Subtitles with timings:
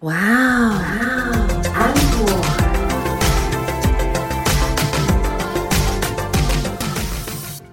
[0.00, 0.82] 哇哦。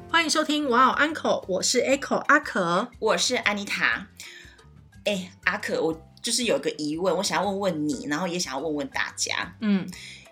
[0.09, 2.87] 欢迎收听哇哦 Uncle，我是 Echo 阿可。
[2.99, 4.07] 我是安妮塔。
[5.03, 9.85] 哎，阿可，我就是有个疑问，我想要问问你，然后也想要问问大家，嗯，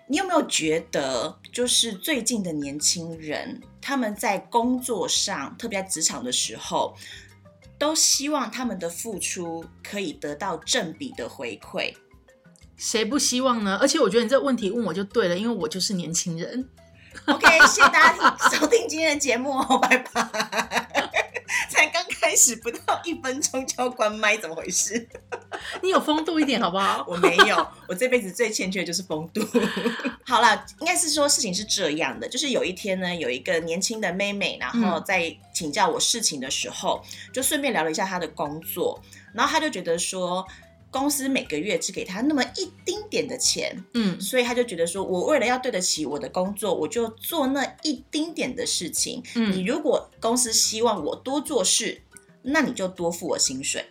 [0.06, 6.96] 你有没有觉得，就是最近的年轻人，他们在工作上，特别在职场的时候，
[7.82, 11.92] 都希望他们的付出可以得到正比的回馈。
[12.76, 13.76] 谁不希望呢？
[13.80, 16.68] 而且我觉得你这个问题问我就对了，因为我就是年轻人。
[17.26, 20.22] OK，谢谢大家收听今天的节目哦，拜拜。
[21.68, 25.08] 才刚开始不到一分钟就要关麦，怎么回事？
[25.82, 27.04] 你有风度一点好不好？
[27.08, 29.40] 我没有，我这辈子最欠缺的就是风度。
[30.26, 39.00] 好了，应该是说事情是这样的，就是有一天呢，有一个年轻的妹妹，然后在请教我事情的时候，就顺便聊了一下她的工作，
[39.34, 40.46] 然后她就觉得说。
[40.94, 49.22] 公司每个月只给她那么一丁点的钱，嗯所以她就觉得说，我为了要对得起我的工作，我就做那一丁点的事情。
[49.34, 52.02] 嗯你嗯，如果公司希望我多做事，
[52.42, 53.86] 那你就多付我薪水。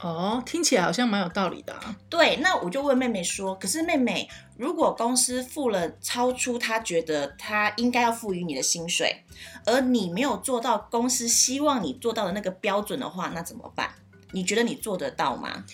[0.00, 1.96] 哦，听起来好像蛮有道理的、啊。
[2.10, 9.24] 对，那我就问妹妹说，可是妹妹，如果公司付了超出她觉得她应该要赋予你的薪水，
[9.64, 13.90] 而你没有做到公司希望你做到的那个标准的话，那怎么办？
[14.32, 15.64] 你觉得你做得到吗？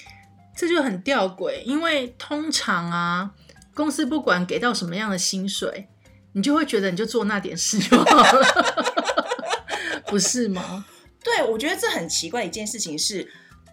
[0.55, 3.33] 这就很吊诡，因为通常啊，
[3.75, 5.89] 公司不管给到什么样的薪水，
[6.35, 9.13] 你就会觉得你就做那点事就好了，
[10.07, 10.85] 不是吗？
[11.25, 13.27] 对，我觉得这很奇怪的一件事情是，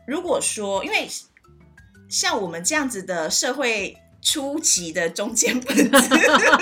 [0.07, 1.07] 如果说因为
[2.07, 6.09] 像我们这样子的社会初期的中间分子，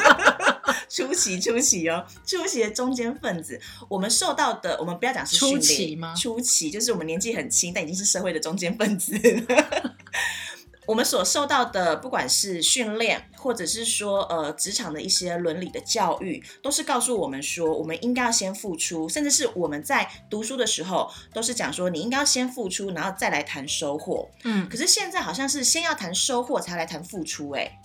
[0.89, 9.17] 初期初期哦，初期的中间分子，我们受到的，我们不要讲是训初练期吗初期就是我们年纪很轻，但已经是社会的中间分子。
[10.87, 24.29] 我们所受到的，不管是训练，或者是说呃职场的一些伦理的教育，都是告诉我们说，我们应该要先付出，甚至是我们在读书的时候，都是讲说你应该要先付出，然后再来谈收获。
[24.45, 27.77] 嗯，可是现在好像是先要谈收获，才来谈付出、欸，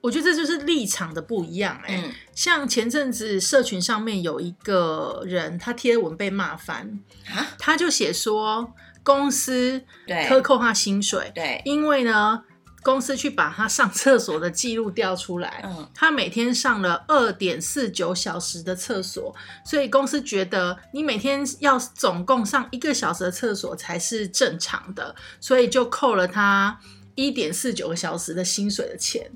[0.00, 2.12] 我觉得这就是立场的不一样、哎、嗯。
[2.34, 10.26] 像前阵子社群上面有一个人，他贴文被骂翻，啊，他就写说公司对。
[10.28, 12.42] 克扣他薪水，对，因为呢，
[12.82, 15.88] 公司去把他上厕所的记录调出来，嗯。
[15.94, 26.78] 他每天上了二点四九小时的厕所，所以公司觉得你每天要总共上一个小时的厕所才是正常的，所以就扣了他
[27.14, 29.30] 一点四九个小时的薪水的钱。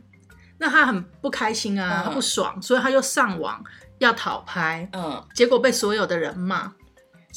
[0.59, 2.05] 那他很不开心啊，嗯。
[2.05, 3.63] 他不爽，所以他就上网
[3.99, 6.73] 要讨拍，嗯，结果被所有的人骂。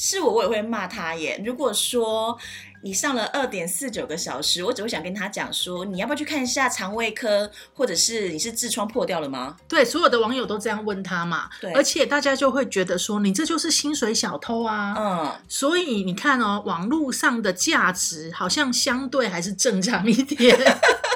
[0.01, 1.41] 是我我也会骂他耶。
[1.45, 2.37] 如果说
[2.81, 9.57] 你上了二点四九个小时，我只会想跟他讲说，你要不要去看一下肠胃科，或者是你是痔疮破掉了吗？
[9.67, 14.95] 对，所有的网友都这样问他嘛，对而且大家就会觉得说，你这就是薪水小偷啊。
[14.97, 20.57] 嗯，所以你看哦，网络上的价值好像相对还是正常一点，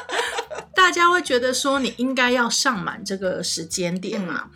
[0.76, 4.50] 大家会觉得说你应该要上满这个时间点嘛。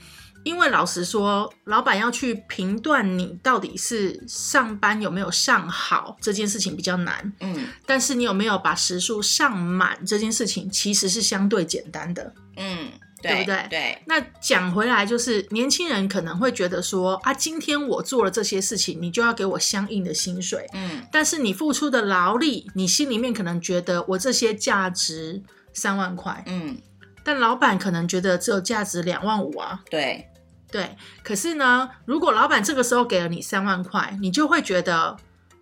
[0.48, 7.68] 因为老实说，老板要去评断你到底是上班有没有上好这件事情比较难，嗯。
[7.86, 12.34] 但是你有没有把时数上满这件事情其实是相对简单的。
[12.56, 12.90] 嗯，
[13.22, 13.68] 对不对？
[13.70, 20.66] 对，那讲回来，就是年轻人可能会觉得说啊，今天我做了这些事情，你就要给我相应的薪水。
[20.74, 21.06] 嗯。
[21.12, 25.44] 但是你付出的劳力，你心里面可能觉得我这些价值
[25.74, 26.78] 三万块，嗯，
[27.24, 29.84] 但老板可能觉得只有价值两万五啊。
[29.90, 30.28] 对，
[30.72, 35.16] 对，可是呢，如果老板这个时候给了你三万块，你就会觉得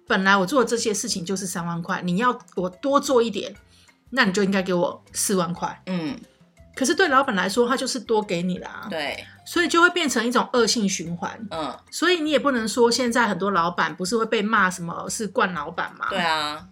[0.07, 3.55] 本来我做的这些事情就是三万块，你要我多做一点，
[4.09, 5.81] 那你就应该给我四万块。
[5.85, 6.17] 嗯
[6.75, 11.47] 可是对老板来说，他就是多给你啦，对，所以就会变成一种恶性循环。
[11.49, 16.07] 嗯所以你也不能说现在很多老板不是会被骂什么是惯老板嘛？
[16.09, 16.67] 对啊，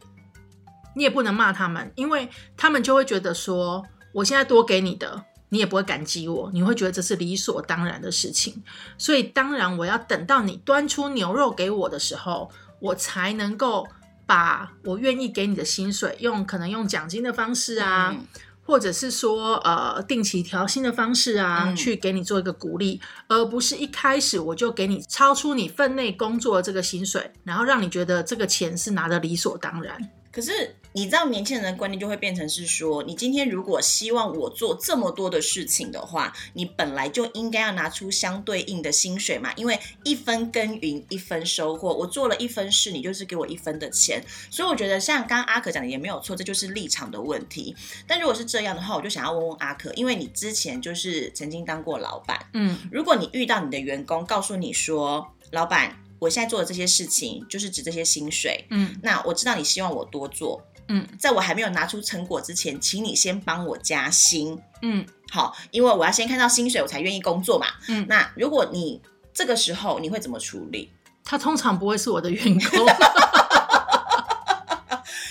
[0.93, 5.23] 你也不能骂他们，因为他们就会觉得说，我现在多给你的，
[5.53, 8.63] 你也不会感激我，你会觉得这是理所当然的事情。
[8.97, 13.87] 所以当然我要等到你端出牛肉给我的时候，我才能够
[14.25, 18.09] 把我愿意给你的薪水用可能用奖金的方式啊。
[18.11, 18.25] 嗯
[18.65, 30.09] 或者是说，呃，定期调薪的方式啊，嗯去给你做一个鼓励，而不是一开始我就给你超出你分内工作的这个薪水，然后让你觉得这个钱是拿的理所当然。
[30.33, 44.23] 可是你知道，年轻人的观念就会变成是说，你今天如果希望我做这么多的事情的话，你本来就应该要拿出相对应的薪水嘛，因为一分耕耘一分收获，我做了一分事，你就是给我一分的钱。
[44.49, 47.75] 所以我觉得像刚刚阿可讲的也没有错，这就是立场的问题。
[48.07, 67.67] 但如果是这样的话，我就想要问问阿可，因为你之前就是曾经当过老板，嗯如果你遇到你的员工告诉你说，老板，我现在做的这些事情就是指这些薪水，嗯那我知道你希望我多做，嗯在我还没有拿出成果之前，请你先帮我加薪，嗯好，因为我要先看到薪水，我才愿意工作嘛。
[67.87, 69.01] 嗯那如果你
[69.33, 70.91] 这个时候你会怎么处理？
[71.25, 72.85] 他通常不会是我的员工。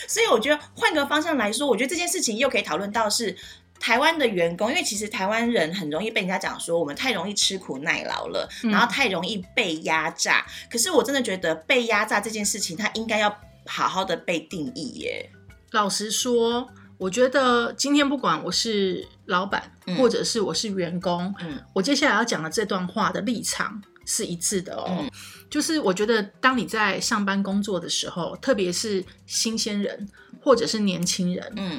[0.09, 3.35] 所以我觉得换个方向来说，我觉得这件事情又可以讨论到是
[3.83, 10.47] 台湾的员工，因为其实台湾人很容易被人家讲说我们太容易吃苦耐劳了，嗯然后太容易被压榨。
[10.71, 13.37] 可是我真的觉得被压榨这件事情，它应该要
[13.67, 15.29] 好好的被定义耶。
[15.73, 24.87] 老实说，我觉得今天不管我是老板，嗯或者是我是员工，嗯我接下来要讲的这段话的立场是一致的哦。
[25.01, 25.11] 嗯
[25.51, 30.09] 就是我觉得，当你在上班工作的时候，特别是新鲜人
[30.41, 31.79] 或者是年轻人，嗯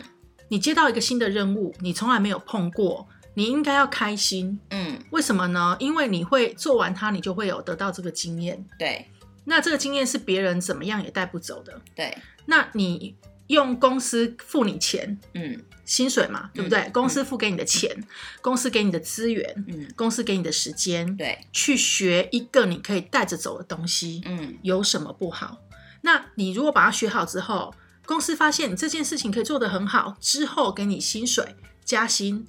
[0.53, 4.59] 你接到一个新的任务，你从来没有碰过，你应该要开心。
[4.69, 5.75] 嗯，为什么呢？
[5.79, 8.63] 因为你会做完它，你就会有得到这个经验。
[8.77, 9.07] 对
[9.45, 11.81] 那这个经验是别人怎么样也带不走的。
[11.95, 12.15] 对，
[12.45, 13.17] 那你
[13.47, 16.87] 用公司付你钱，嗯薪水嘛，对不对？
[16.93, 17.89] 公司付给你的钱，
[18.39, 25.57] 公司给你的资源，嗯公司给你的时间，对，去学一个你可以带着走的东西，嗯有什么不好？
[26.01, 27.73] 那你如果把它学好之后，
[28.05, 31.55] 公司发现你这件事情可以做得很好，之后给你薪水
[31.85, 32.45] 加薪，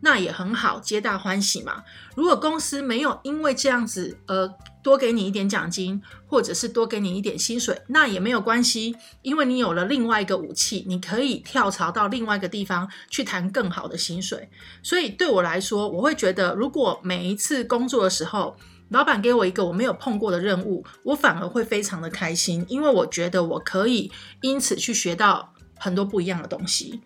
[0.00, 1.84] 那也很好，皆大欢喜嘛。
[2.16, 4.52] 如果公司没有因为这样子而
[4.82, 14.48] 多给你一点奖金，或者是多给你一点薪水，那也没有关系，因为你有了另外一个武器，你可以跳槽到另外一个地方去谈更好的薪水。
[14.82, 18.56] 所以对我来说，我会觉得，如果每一次工作的时候，
[18.90, 27.00] 老板给我一个我没有碰过的任务，我反而会非常的开心，因为我觉得我可以因此去学到很多不一样的东西。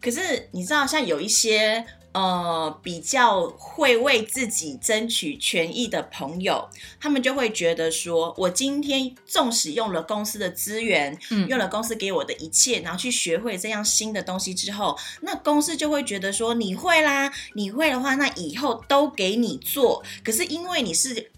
[0.00, 6.68] 可是你知道，像有一些呃比较会为自己争取权益的朋友，
[7.00, 20.02] 他们就会觉得说，我今天纵使用了公司的资源，嗯用了公司给我的一切，然后去学会这样新的东西之后，那公司就会觉得说，你会啦，你会的话，那以后都给你做。
[20.22, 21.30] 可是因为你是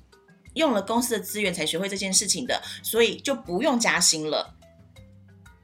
[0.55, 4.55] 用了公司的资源才学会这件事情的，所以就不用加薪了。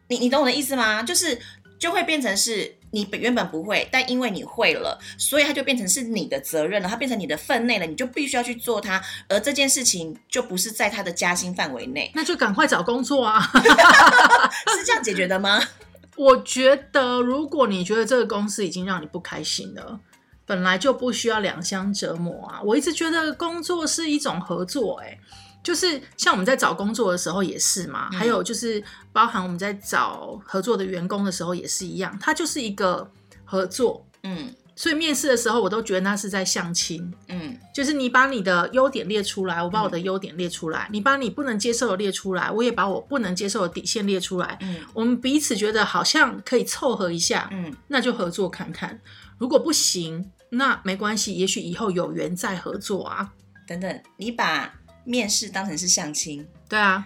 [0.08, 1.02] 你你懂我的意思吗？
[1.04, 1.40] 就是
[1.80, 13.40] 就会变成是你本原本不会，但因为你会了，所以它就变成是你的责任了，它变成你的分内了，你就必须要去做它，而这件事情就不是在他的加薪范围内， 那就赶快找工作啊！
[14.76, 15.60] 是这样解决的吗？
[16.16, 19.98] 我觉得，如果你觉得这个公司已经让你不开心了，
[20.44, 22.60] 本来就不需要两相折磨啊。
[22.62, 25.18] 我一直觉得工作是一种合作、欸，
[25.62, 33.10] 就是像我们在找工作的时候也是嘛，嗯还有就是包含我们在找合作的员工的时候也是一样，它就是一个
[33.44, 34.06] 合作。
[34.22, 44.56] 嗯所以面试的时候，我都觉得那是在相亲，嗯就是你把你的优点列出来，我把我的优点列出来，你把你不能接受的列出来，我也把我不能接受的底线列出来。
[44.62, 48.98] 嗯我们彼此觉得好像可以凑合一下，嗯，那就合作看看。
[49.36, 53.32] 如果不行，那没关系，也许以后有缘再合作啊。
[53.68, 54.72] 等等，你把
[55.10, 57.04] 面试当成是相亲，对啊，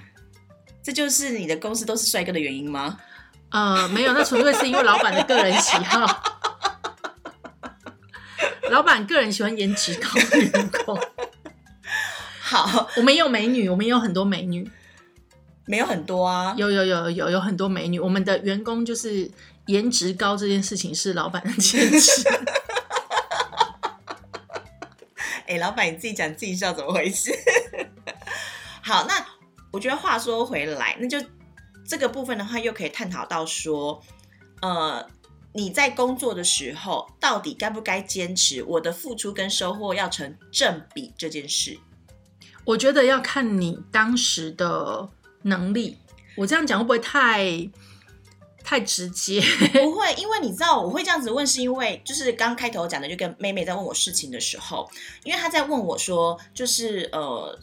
[0.82, 2.98] 这就是你的公司都是帅哥的原因吗？
[3.48, 6.22] 呃，没有，那纯粹是因为老板的个人喜好。
[8.70, 11.00] 老板个人喜欢颜值高的员工，
[12.42, 14.70] 好，我们也有美女，我们也有很多美女，
[15.64, 17.98] 没有很多啊，有有有有有很多美女。
[17.98, 19.30] 我们的员工就是
[19.66, 22.22] 颜值高这件事情是老板的坚持。
[25.46, 27.30] 哎、老板你自己讲自己笑，怎么回事？
[28.86, 29.14] 好，那
[29.72, 31.18] 我觉得话说回来，那就
[31.88, 33.98] 这个部分的话，又可以探讨到说，
[34.60, 35.08] 呃，
[35.54, 41.78] 你在工作的时候，到底该不该坚持我的付出跟收获要成正比这件事？
[42.66, 45.08] 我觉得要看你当时的
[45.40, 45.96] 能力。
[46.36, 47.70] 我这样讲会不会太
[48.62, 49.40] 太直接？
[49.72, 54.86] 不会，因为你知道我会这样子问，是因为就是刚开头讲的，就跟妹妹在问我事情的时候，
[55.24, 57.58] 因为她在问我说，就是呃。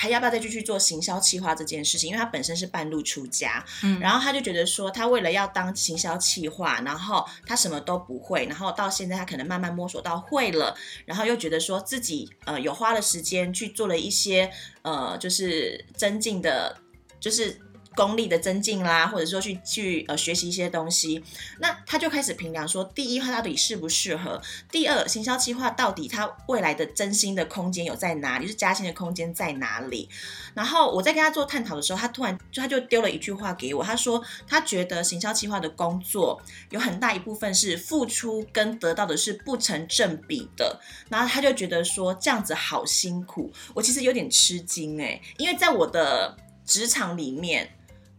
[0.00, 2.08] 还要不要再继续做行销企划这件事情？
[2.08, 16.74] 因为他本身是半路出家，嗯，然后他就觉得说，他为了要当行销企划，然后他什么都不会，然后到现在他可能慢慢摸索到会了，然后又觉得说自己呃有花了时间去做了一些呃就是增进的，
[17.20, 17.60] 就是
[17.96, 21.22] 功力的增进啦，或者说去去呃学习一些东西，
[21.58, 30.08] 那他就开始评量说，第一，他到底适不适合；第二，行销计划到底他未来的增薪的空间有在哪里，就是加薪的空间在哪里。
[30.54, 47.68] 然后我在跟他做探讨的时候，他突然就他就丢了一句话给我，他说他觉得行销计划的工作有很大一部分是付出跟得到的是不成正比的，然后他就觉得说这样子好辛苦，我其实有点吃惊哎，因为在我的职场里面。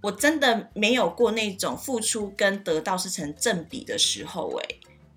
[0.01, 4.65] 我真的没有过那种付出跟得到是成正比的时候，哎，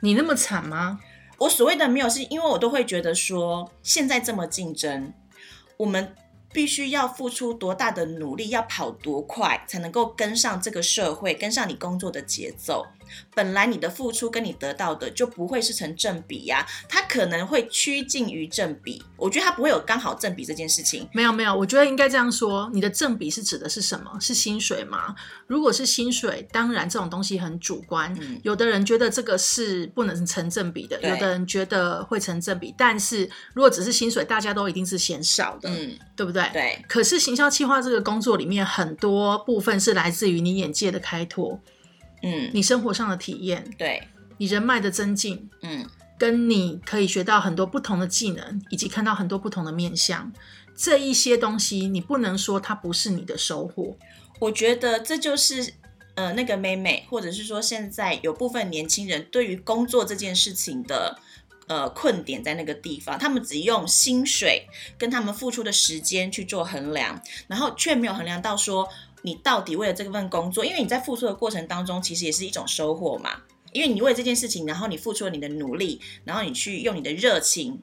[0.00, 1.00] 你那么惨吗？
[1.38, 5.12] 我所谓的没有，是因为我都会觉得说，现在这么竞争，
[5.78, 6.14] 我们
[6.54, 12.86] 必须要付出多大的努力，要跑多快，才能够跟上这个社会，跟上你工作的节奏。
[13.34, 19.02] 本来你的付出跟你得到的就不会是成正比呀，它可能会趋近于正比。
[19.16, 21.06] 我觉得它不会有刚好正比这件事情。
[21.12, 24.18] 没有没有，我觉得应该这样说，你的正比是指的是什么？
[24.20, 25.14] 是薪水吗？
[25.46, 32.74] 如果是薪水，当然这种东西很主观，有的人觉得这个是不能成正比的，有的人觉得会成正比。
[32.78, 36.43] 但是如果只是薪水，大家都一定是嫌少的，嗯，对不对？
[36.52, 36.84] 对。
[36.88, 41.60] 可是行销企划这个工作里面，很多部分是来自于你眼界的开拓。
[42.22, 44.02] 嗯，你生活上的体验，对，
[44.38, 45.86] 你人脉的增进，嗯，
[46.18, 50.32] 跟你可以学到很多不同的技能，以及看到很多不同的面相，
[50.74, 53.94] 这一些东西，你不能说它不是你的收获。
[54.38, 55.74] 我觉得这就是
[56.14, 61.18] 呃，那个妹妹，或者是说现在有部分年轻人对于工作这件事情的
[61.66, 64.66] 呃困点在那个地方，他们只用薪水
[64.98, 68.88] 跟他们付出的时间去做衡量，然后却没有衡量到说。
[69.26, 73.40] 你到底为了这份工作，因为你在付出的过程当中，其实也是一种收获嘛。
[73.72, 77.80] 因为你为这件事情，然后你付出了你的努力，然后你去用你的热情，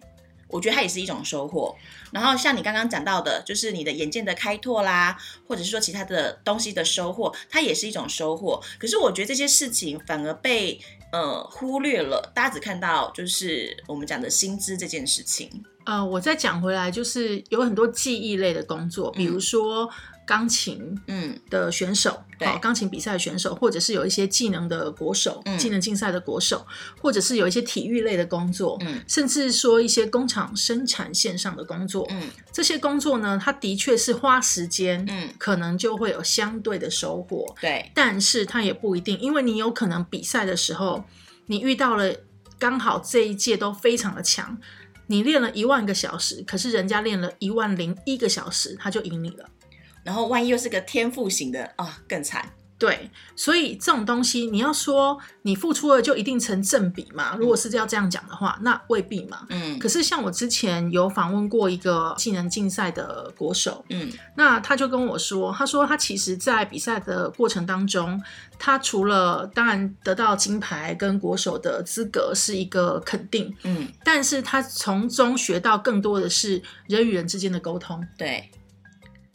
[0.52, 1.76] 我觉得它也是一种收获。
[2.12, 5.18] 然后像你刚刚讲到的，就是你的眼界的开拓啦，
[5.48, 8.62] 或者是说其他的东西的收获，它也是一种收获。
[8.78, 10.80] 可是我觉得这些事情反而被
[11.12, 15.64] 呃忽略了，大家只看到就是我们讲的薪资这件事情。
[15.86, 19.90] 呃，我再讲回来，就是有很多记忆类的工作，比如说。
[20.26, 21.38] 钢琴嗯。
[21.50, 26.66] 的选手，好，钢琴比赛的选手，或者是有一些技能的国手，技能竞赛的国手，
[27.02, 41.04] 或者是有一些体育类的工作，嗯，甚至说一些工厂生产线上的工作，嗯，这些工作呢，它的确是花时间，嗯，可能就会有相对的收获，对，但是它也不一定，因为你有可能比赛的时候，
[41.48, 42.16] 你遇到了
[42.58, 44.58] 刚好这一届都非常的强，
[45.08, 49.50] 你练了一万个小时，可是人家练了一万零一个小时，他就赢你了。
[50.04, 52.50] 然后万一又是个天赋型的啊，更惨。
[52.78, 57.36] 对，所以这种东西你要说你付出了就一定成正比嘛？
[57.38, 59.46] 如果是要这样讲的话，那未必嘛。
[59.50, 59.78] 嗯。
[59.78, 68.20] 可是像我之前有访问过一个技能竞赛的国手，嗯，那他就跟我说，他说他其实在比赛的过程当中，
[68.58, 78.04] 他除了当然得到金牌跟国手的资格是一个肯定，嗯，但是他从中学到更多的是人与人之间的沟通。
[78.18, 78.50] 对。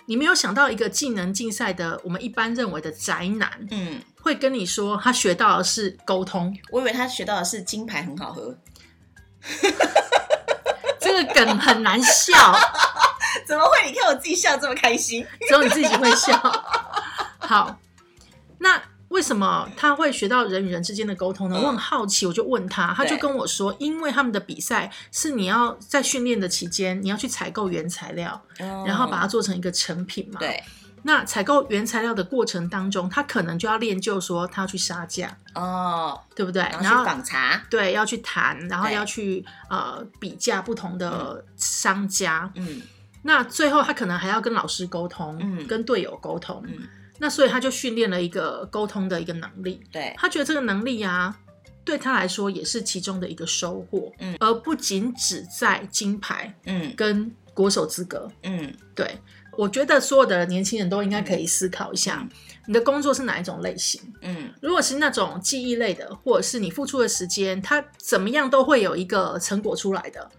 [0.07, 6.57] 你没有想到一个技能竞赛的，我们一般认为的宅男，嗯，会跟你说他学到的是沟通。
[6.71, 8.57] 我以为他学到的是金牌很好喝。
[10.99, 12.59] 这个梗很难笑，
[13.47, 13.91] 怎么会？
[13.91, 16.37] 你看我自己笑这么开心，只有你自己会笑。
[17.39, 17.79] 好，
[18.59, 18.83] 那。
[19.09, 21.57] 为什么他会学到人与人之间的沟通呢？
[21.57, 30.41] 我很好奇，我就问他，他就跟我说，因为他们的比赛是你要在训练的期间，你要去采购原材料，然后把它做成一个成品嘛。
[30.41, 30.63] 对。
[31.03, 36.63] 那采购原材料的过程当中，他可能就要练就说他要去杀价哦，对不对？
[36.63, 42.51] 然后访查，对，要去谈，然后要去呃比价不同的商家。
[42.57, 42.83] 嗯。
[43.23, 46.89] 那最后他可能还要跟老师沟通，嗯，跟队友沟通，嗯。
[47.19, 50.15] 那所以他就训练了一个沟通的一个能力，对。
[50.17, 51.35] 他觉得这个能力呀，
[51.85, 59.19] 对他来说也是其中的一个收获，嗯，而不仅只在金牌，嗯，跟国手资格，嗯，对，
[59.57, 62.29] 我觉得所有的年轻人都应该可以思考一下，
[62.67, 70.31] 你的工作是哪一种类型，嗯，如果是那种记忆类的，或者是你付出的时间，它怎么样都会有一个成果出来的，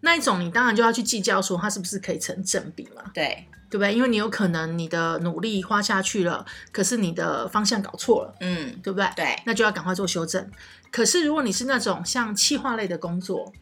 [0.00, 3.46] 那一种你当然就要去计较说它是不是可以成正比嘛，对。
[3.68, 3.92] 对不对？
[3.92, 9.10] 因为你有可能你的努力花下去了，可是你的方向搞错了，嗯，对不对？
[9.16, 10.48] 对，那就要赶快做修正。
[10.92, 13.52] 可是如果你是那种像企划类的工作，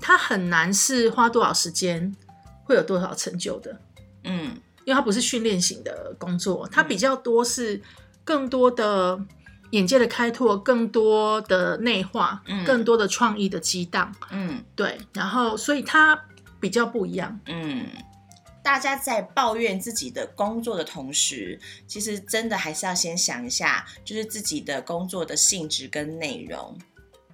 [0.00, 2.14] 它很难是花多少时间
[2.62, 3.80] 会有多少成就的，
[4.22, 7.82] 嗯，因为它不是训练型的工作，它比较多是
[8.22, 9.20] 更多的
[9.70, 16.18] 眼界的开拓，更多的内化，更多的创意的激荡，嗯，对，然后所以它
[16.60, 17.86] 比较不一样，嗯。
[18.60, 26.76] 大家在抱怨自己的工作的同时，其实真的还是要先想一下，就是自己的工作的性质跟内容，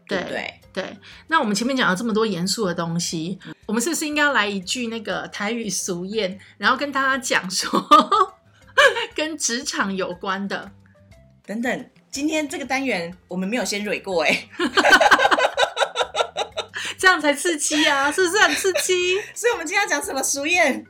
[0.06, 0.60] 对不对？
[0.72, 3.36] 对，那我们前面讲了这么多严肃的东西，
[3.66, 7.84] 我们是不是应该要来一句那个台语俗谚，然后跟大家讲说
[9.16, 10.70] 跟职场有关的？
[11.44, 14.48] 等等，今天这个单元我们没有先蕊过哎，
[16.96, 19.20] 这样才刺激啊，是不是很刺激？
[19.34, 20.84] 所以我们今天要讲什么俗谚？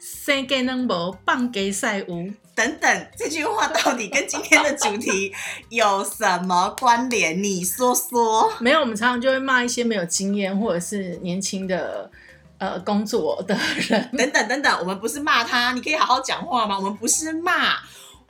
[0.00, 2.28] 生给能无，棒给赛无。
[2.56, 5.32] 等等，这句话到底跟今天的主题
[5.68, 7.40] 有什么关联？
[7.40, 8.52] 你说说。
[8.58, 12.10] 没有，我们常常就会骂一些没有经验或者是年轻的
[12.58, 14.10] 呃工作的人。
[14.16, 16.76] 等等等等，我们不是骂他，你可以好好讲话吗？
[16.76, 17.76] 我们不是骂，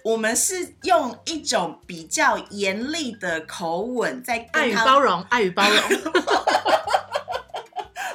[0.05, 5.81] 我们是用一种比较严厉的口吻在爱与包容， 爱与包容。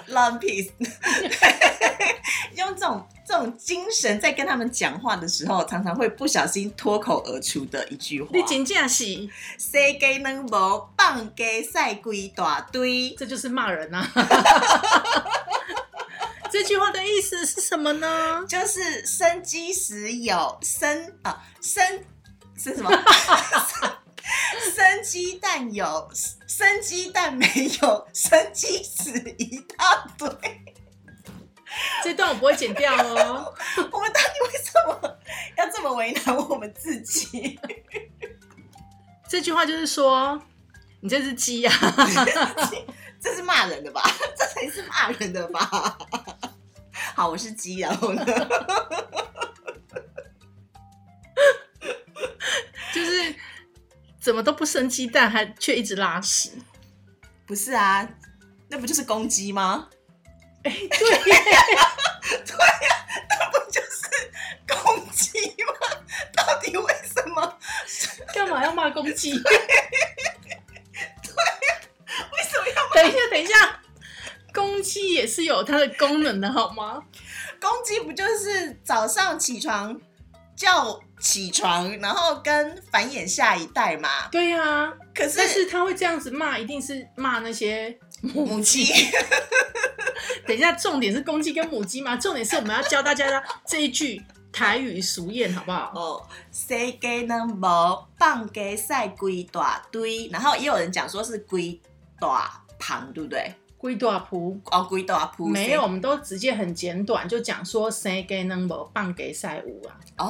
[0.10, 0.70] love peace，
[2.56, 8.30] 用这种这种精神在跟他们讲话的时候，常常会不小心脱口而出的一句话。
[8.34, 9.06] 你真正是，
[9.58, 14.08] 世界能无放鸡赛龟大堆，这就是骂人啊！
[16.62, 18.44] 这句话的意思是什么呢？
[18.46, 22.04] 就是生鸡时有生啊生
[22.58, 22.92] 是什么？
[24.76, 26.12] 生鸡蛋有
[26.46, 27.48] 生鸡蛋没
[27.82, 30.30] 有生鸡屎一大堆。
[32.04, 33.56] 这段我不会剪掉哦。
[33.94, 35.18] 我们到底为什么
[35.56, 37.58] 要这么为难我们自己？
[39.30, 40.38] 这句话就是说，
[41.00, 41.74] 你这只鸡啊，
[43.22, 44.04] 这是骂人的吧？
[44.38, 45.98] 这才是骂人的吧？
[47.20, 48.24] 好，我是鸡，然后呢？
[52.94, 53.36] 就是
[54.22, 56.50] 怎么都不生鸡蛋，还却一直拉屎。
[57.46, 58.08] 不是啊，
[58.70, 59.90] 那不就是公鸡吗？
[60.64, 61.02] 对， 对
[61.52, 61.60] 呀、
[63.28, 64.32] 那不就是
[64.66, 65.74] 公鸡吗？
[66.34, 67.60] 到底为什么？
[68.34, 69.38] 干嘛要骂公鸡？
[69.44, 69.62] 对呀
[72.32, 73.79] 为什么要等一下，等一下，
[74.70, 77.02] 公鸡也是有它的功能的，好吗？
[77.60, 78.00] 公鸡？
[78.02, 80.00] 不就是早上起床
[80.56, 84.28] 叫起床，然后跟繁衍下一代嘛？
[84.32, 88.86] 对呀、可是但是他会这样子骂，一定是骂那些母母鸡。
[88.86, 88.94] 鸡。
[90.46, 92.16] 等一下，重点是公鸡跟母鸡吗？
[92.16, 95.92] 重点是我们要教大家的这一句台语俗谚，好不好？
[95.96, 96.68] 哦，世
[97.02, 101.80] 界呢无放鸡赛龟大堆，然后也有人讲说是龟
[102.20, 103.54] 大旁，对不对？
[103.80, 109.96] 龟大铺哦，龟大铺没有，我们都直接很简短，就讲说生给能无棒给赛舞啊。
[110.18, 110.28] 哦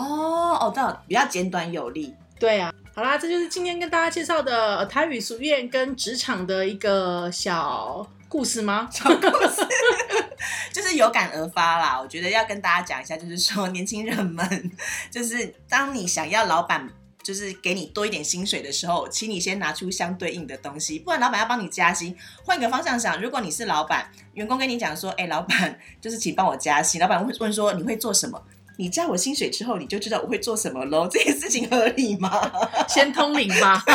[0.61, 2.13] 哦，这样比较简短有力。
[2.39, 8.87] 对啊，好啦，这就是今天跟大家介绍的台语俗谚跟职场的一个小故事吗？
[8.91, 9.67] 小故事
[10.71, 14.71] 就是有感而发啦，我觉得要跟大家讲一下，就是说年轻人们，
[15.09, 16.87] 就是当你想要老板
[17.21, 22.15] 就是给你多一点薪水的时候，请你先拿出相对应的东西，不然老板要帮你加薪。
[22.43, 28.41] 换个方向想，如果你是老板，员工跟你讲说，哎、老板就是请帮我加薪，老板会问说你会做什么？
[28.77, 31.07] 你加我薪水之后，你就知道我会做什么喽。
[31.07, 32.51] 这件事情合理吗？
[32.87, 33.83] 先通灵吧。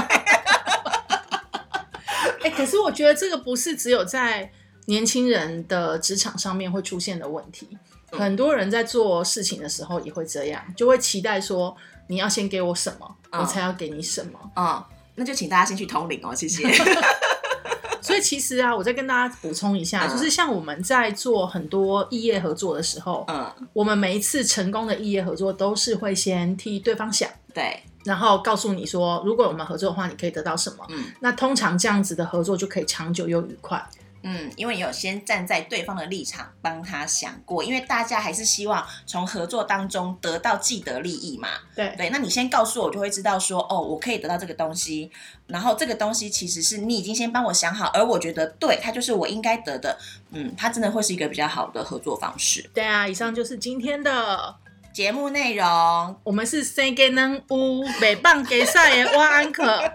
[2.44, 4.52] 哎、可是我觉得这个不是只有在
[4.84, 7.66] 年轻人的职场上面会出现的问题，
[8.10, 11.74] 嗯很多人在做事情的时候也会这样，就会期待说
[12.08, 14.38] 你要先给我什么，嗯我才要给你什么。
[14.56, 14.84] 嗯，
[15.16, 16.68] 那就请大家先去通灵哦，谢谢。
[18.00, 27.28] 所以其实啊，我再跟大家补充一下，嗯就是像我们在做很多异业合作的时候，嗯，我们每一次成功的异业合作都是会先替对方想。
[27.54, 30.84] 对，然后告诉你说，如果我们合作的话，你可以得到什么？
[30.90, 33.82] 嗯那通常这样子的合作就可以长久又愉快。
[34.26, 41.48] 嗯，因为有先站在对方的立场帮他想过，因为大家还是希望从合作当中得到既得利益嘛。
[41.76, 45.10] 对对，那你先告诉我，我就会知道说，哦，我可以得到这个东西，
[45.46, 49.98] 然后这个东西其实是你已经先帮我想好，而我觉得对，它就是我应该得的。
[50.30, 52.68] 嗯，它真的会是一个比较好的合作方式。
[52.72, 54.56] 对啊，以上就是今天的，
[54.92, 59.92] 节目内容，我们是 C 给能屋北棒给赛的挖安可，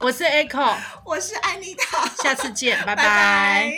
[0.00, 3.02] 我是 Echo，我是安妮塔，下次见， 拜拜。
[3.02, 3.72] 拜